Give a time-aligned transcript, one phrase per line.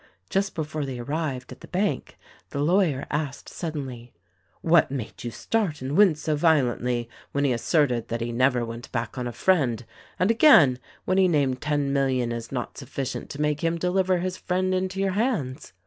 [0.31, 2.17] Just before they arrived at the bank
[2.49, 4.11] the lawyer asked suddenly:
[4.61, 8.91] "What made you start and wince so violently when he asserted that he never went
[8.91, 9.85] back on a friend,
[10.17, 14.37] and again when he named ten million as not sufficient to make him deliver his
[14.37, 15.71] friend into your hands?"